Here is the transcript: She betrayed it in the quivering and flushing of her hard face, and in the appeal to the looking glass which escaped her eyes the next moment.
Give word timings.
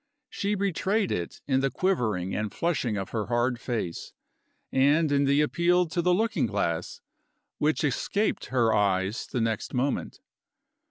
She 0.31 0.55
betrayed 0.55 1.11
it 1.11 1.41
in 1.45 1.59
the 1.59 1.69
quivering 1.69 2.35
and 2.35 2.51
flushing 2.51 2.97
of 2.97 3.11
her 3.11 3.27
hard 3.27 3.59
face, 3.61 4.13
and 4.71 5.11
in 5.11 5.25
the 5.25 5.41
appeal 5.41 5.85
to 5.89 6.01
the 6.01 6.11
looking 6.11 6.47
glass 6.47 7.01
which 7.59 7.83
escaped 7.83 8.45
her 8.45 8.73
eyes 8.73 9.27
the 9.27 9.39
next 9.41 9.75
moment. 9.75 10.19